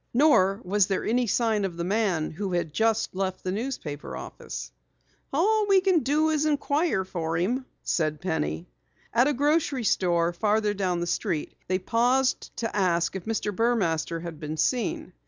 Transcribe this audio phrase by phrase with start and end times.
[0.15, 4.71] Nor was there any sign of the man who had just left the newspaper office.
[5.31, 8.67] "All we can do is inquire for him," said Penny.
[9.13, 13.55] At a grocery store farther down the street they paused to ask if Mr.
[13.55, 15.13] Burmaster had been seen.